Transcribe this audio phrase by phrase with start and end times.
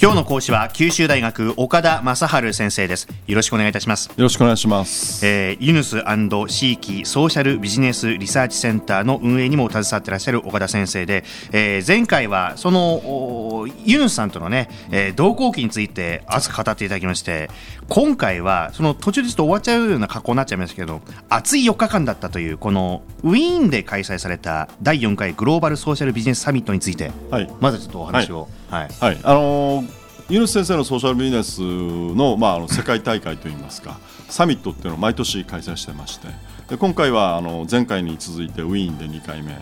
[0.00, 3.08] 今日の講師は九州大学岡田正治先生です。
[3.26, 4.06] よろしくお願いいたします。
[4.06, 6.04] よろしくお願いします、えー、ユヌス
[6.46, 17.50] 地域ソーシャルビジネスリサーチセンターの運営にも携わっていらっしゃる岡田先生で、えー、前回はそのユヌスさんとのね、えー、同行期について熱く語っていただきまして
[17.88, 29.87] 今回はその途中でちょっと終わっちゃうような格好になっちゃいましたけど熱い4日間だったというこのウィーンで開催された第4回グローバルソーシャルビジネスサミットについて、はい、まずちょっとお話を、はい、はい、あのー
[30.30, 36.28] ユヌス先生のソーシャルビジネスの,、まあ、あの世界大会といいますかサミットっていうのを毎年開催してまして
[36.68, 39.52] で今回はあの前回に続いてウィーンで2回目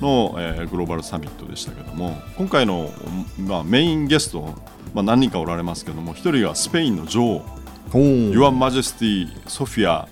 [0.00, 2.90] の、えー、グローバルサミットでしたけども今回の、
[3.38, 4.52] まあ、メインゲスト、
[4.92, 7.56] まあ、何人かおられますけども1人がスペインの女王。
[7.92, 10.08] Your Majesty ソフィア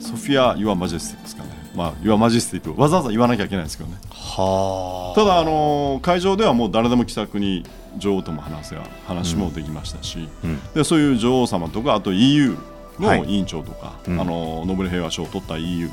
[0.00, 3.96] ソフィア・ Your Majesty ですかね、まあ、 Your Majesty とわざわざ言わなきゃいけないんですけどね。
[4.00, 7.64] ただあの会場ではもう誰でも気さくに
[7.96, 8.76] 女王とも話せ
[9.06, 12.56] 話もできましたし、うん、でそういう女王様とかあと EU
[12.98, 15.88] の委員長とか、はい、あのノーベル平和賞を取った EU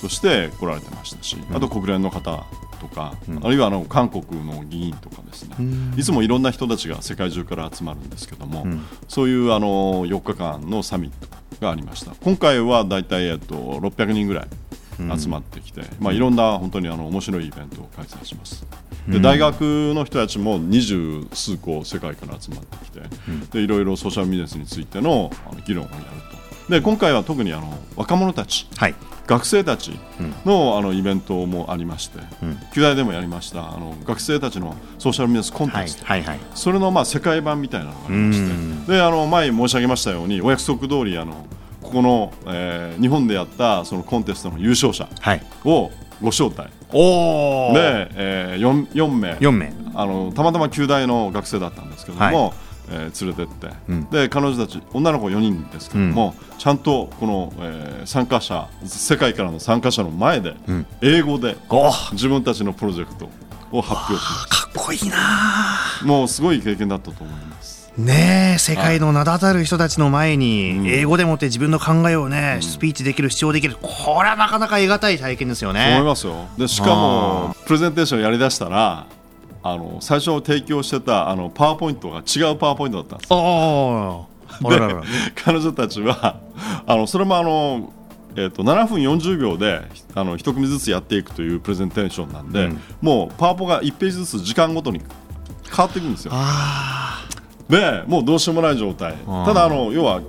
[0.00, 2.44] として来られてましたし、うん、あと国連の方
[2.80, 5.56] とか、うん、あるいはあの韓国の議員とかですね、
[5.96, 8.66] いつもいろんな人たちが世界中から集まるんですけども、
[9.08, 11.28] そういうあの4日間のサミット
[11.60, 12.12] がありました。
[12.22, 14.48] 今回は大体、えっと、600人ぐらい
[15.18, 18.66] 集まってきて、まあ、いろんな本当にあの面白いイベントを開催します。
[19.08, 23.00] で大学の人たちも二十数個世界から集まってきて、
[23.52, 25.30] でいろいろソーシャルビジネスについての
[25.66, 26.42] 議論をやると。
[26.68, 28.94] で今回は特にあの若者たち、はい、
[29.26, 29.98] 学生たち
[30.44, 41.46] の,、あのイベントもありまして、うん、旧大でもやりましたあの学生たちのソーシャルビジネスコンテスト、はいはいはい、それのまあ世界版みたいなのがありましてであの前申し上げましたようにお約束通りあの
[41.82, 45.08] ここの、えー、日本でやったそのコンテストの優勝者
[45.64, 45.90] を
[46.22, 49.72] ご招待、はい、おで、えー、4, 4名 ,4 名。
[49.94, 52.52] あのたまたま旧大の学生だったんですけども、はい、
[52.90, 61.56] えー、連れてって、うん、で彼女たち女の子4人ですけども、うん、ちゃんとこの、えー、参加者世界からの参加者の前で、うん、英語で
[62.12, 63.28] 自分たちのプロジェクト
[63.70, 64.56] を発表しました。
[64.56, 65.16] かっこいいな
[66.04, 73.76] もうすごい経験だったと思いますね世界の名だたる人たちの前に英語でもって自分の考えをね、スピーチできる主張できる。
[73.80, 75.92] これはなかなか得難い体験ですよね。
[75.94, 76.48] 思いますよ。
[76.56, 79.06] でしかもプレゼンテーションやりだしたら
[79.62, 83.30] あの最初提供してたあのパワーポイントが違うパワーポイントだったんです。
[84.62, 86.40] で彼女たちは
[86.86, 87.92] あのそれもあの
[88.34, 89.82] えーと、7分40秒で
[90.14, 95.02] あの1組ずつやっていくというプレゼンテーションなんで、うん、もうパワポが1ページずつ時間ごとに
[95.68, 96.32] 変わっていくんですよ。
[97.72, 99.16] でもうどうしようもない状態。
[99.46, 100.20] ただあの要は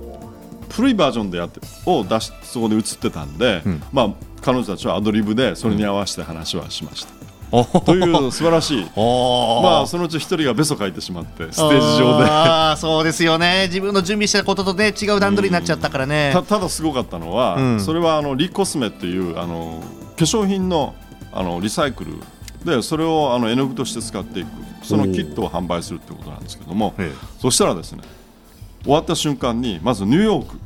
[0.70, 4.10] 古いバージョンでやってを出しそこで映ってたんで、うん、まあ
[4.40, 7.12] 彼女たちはアドリブでそれに合わせて話はしました。
[7.52, 8.82] うん、という素晴らしい、
[9.62, 12.24] まあ、そのうち一人がベソ書いてしまってステージ上で。
[12.28, 13.66] あそうですよね。
[13.68, 19.80] 自分の準備したことと、ね、違う段取りになっちゃったからね、たただすごかったのは、うん、それはあのリコスメっていうあの
[20.16, 20.94] 化粧品の
[21.32, 22.14] あのリサイクル
[22.64, 24.48] でそれをあの絵の具として使っていく。
[24.84, 26.94] そのキットを販売するってことなんですけども
[27.38, 28.02] そしたらですね
[28.82, 30.60] 終わった瞬間にまずニューヨーク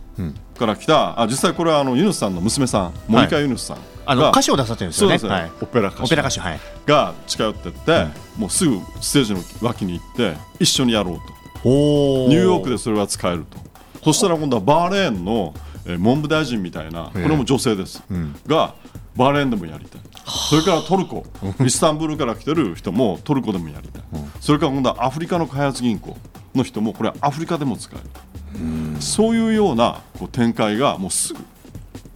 [0.58, 6.16] から来た、あ実際これはあのユヌスさんの娘さんモニカ・ユヌスさん、あの歌手を出されてるんですよね、はい、オペラ歌手。
[6.16, 11.22] 歌手、はい、が近寄ってって、もうすぐステージの脇に行って一緒にやろうと。
[11.64, 13.58] ニューヨークでそれは使えると。
[14.02, 15.54] そしたら今度はバーレーンの、
[15.86, 18.02] えー、文部大臣みたいなこれも女性です、
[18.48, 18.74] が
[19.18, 20.00] バーレーンでもやりたい。
[20.48, 21.26] それからトルコ。
[21.64, 24.02] イスタンブールから来てる人もトルコでもやりたい、
[24.40, 26.16] それから今度はアフリカの開発銀行
[26.54, 29.00] の人もこれはアフリカでも使える。
[29.00, 31.40] そういうようなこう展開がもうすぐ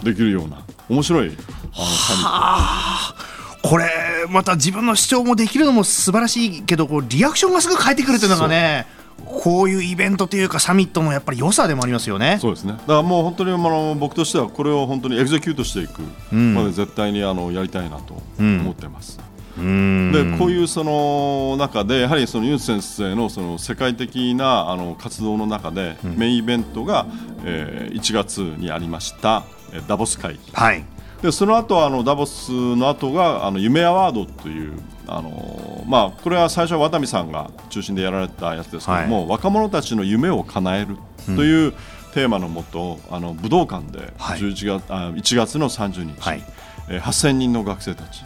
[0.02, 3.86] できるような面白いあのサミットこれ
[4.28, 8.86] また自分の主張もできるのも素晴らしいけどこうリアクションがすぐ返ってくるというのがね
[9.24, 12.38] こういうイベントというかサミットのやっぱり良さでもありますよね。
[12.40, 12.72] そうですね。
[12.72, 16.02] だからもう本当にあの僕としてはこれを本当にエグゼキュートしていく
[16.32, 19.20] まで絶対にあのやりたいなと思ってます。
[19.58, 27.06] うん、でこういうその中でやはりそのユン先生のその世界的なあの活動の中でメインイベントが、
[27.44, 29.44] えー、1月にありました
[29.86, 30.40] ダボス会議。
[30.52, 30.84] はい
[31.22, 34.72] でその後あのダボスの後があの夢アワードという
[35.06, 40.96] あのまあこれは最初は渡美さんが中心でやられたやつですけども、はい、若者たちの夢を叶える
[41.36, 41.72] という、
[42.12, 46.42] テーマのもとあの武道館で11月、はい、あ1月の30日、はい、
[46.88, 48.24] えー、8000人の学生たち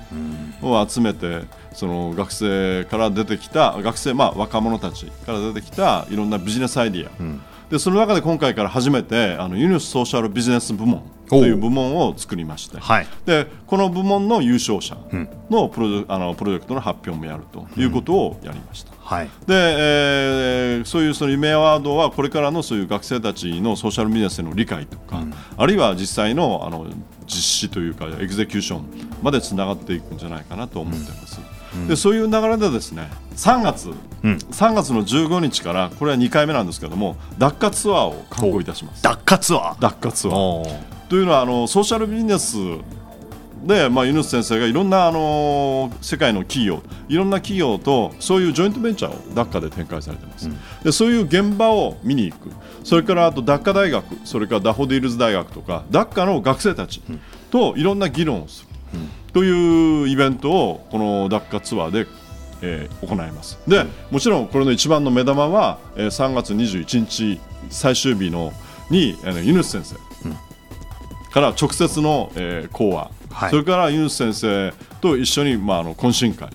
[0.62, 13.06] を集めて、その学生から出てきた学生、まあ、若者たちから出てきたいろんなビジネスアイディア、うん、でその中で今回から初めてあのユニスソーシャルビジネス部門という部門を作りまして、はい。
[13.24, 14.96] でこの部門の優勝者
[15.50, 18.92] のプロジェ,、あのプロジェクトの発表もやるということをやりました。
[18.98, 19.28] はい。
[19.46, 25.24] で、えーそういうその夢アワードはこれからのそういう学生たちのソーシャルビジネスへの理解とか、
[25.56, 26.86] あるいは実際のあの
[27.26, 28.84] 実施というか execution
[29.22, 31.40] までつながっていくんじゃないかなと思っています。
[31.88, 33.90] でそういう流れでですね3月、
[34.22, 39.02] 3月の15日からこれは2回目なんですけどもダッカツアーを敢行いたします。
[39.02, 39.80] ダッカツアー？
[39.80, 40.80] ダッカツアー。
[41.08, 42.56] というのはあのソーシャルビジネス
[43.64, 50.48] で、まあ、ユヌス先生がいろんなあの世界の企業いろんな企業とそういうジョイントベンチャーをダッカで展開されています、
[50.84, 52.50] でそういう現場を見に行く。
[52.84, 57.02] それからあとダッカ大学それからダホディールズ大学とかダッカの学生たち
[57.50, 58.68] といろんな議論をする、
[59.32, 62.06] というイベントをこのダッカツアーで
[62.62, 63.58] えー行います。
[63.68, 67.40] でもちろんこれの一番の目玉は、えー3月21日
[67.70, 68.52] 最終日の
[68.90, 69.96] に、えーユヌス先生
[71.32, 73.50] から直接の、えー講話、はい。
[73.50, 74.72] それからユヌス先生
[75.02, 76.48] と一緒に、まあ、あの懇親会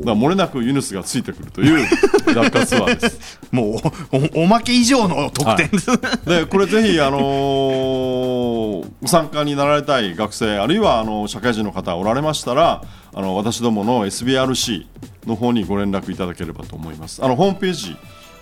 [0.00, 1.88] だから漏れなくユヌスがついてくるという
[2.34, 3.40] ダッカツアーです。
[3.50, 3.80] も
[4.12, 5.86] うおまけ以上の特典です、
[6.26, 14.86] でこれぜひ、あのーご参加になられたい学生あるいはあの社会人の方おられましたらあの私どもの SBRC
[15.26, 17.24] の方にご連絡いただければと思います。
[17.24, 17.96] あのホームページ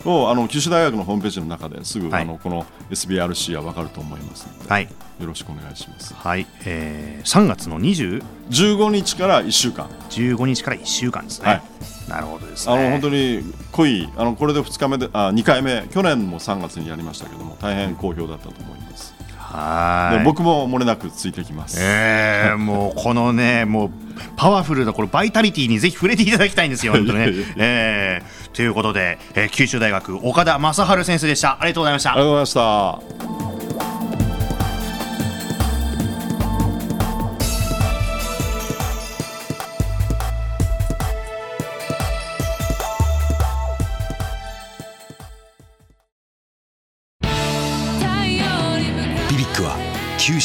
[0.04, 2.22] をあの九州大学のホームページの中ですぐ、はい。
[2.22, 4.90] あのこの SBRC は分かると思いますので、はい、よ
[5.26, 6.14] ろしくお願いします。
[6.14, 6.46] はい。
[6.64, 9.88] えー、3月の20 15日から1週間。
[10.10, 11.62] 15日から1週間ですね、はい。
[12.08, 12.74] なるほどですね。
[12.74, 15.86] あの本当に濃いあのこれで2日目であ2回目。
[15.90, 19.15] 去年も3月にやりましたけども大変好評だったと思います。
[19.52, 21.78] はいで僕も漏れなくついてきます。
[21.80, 23.90] えー、 もうこのね、もう
[24.36, 27.32] パワフルなこのバイタリティにぜひ触れていただきたいんですよ、 本当にね。
[27.56, 31.58] えー、ということで、えー、九州大学岡田正治先生でした。
[31.60, 32.24] ありがとうございましたありが。
[32.24, 33.35] とうございました。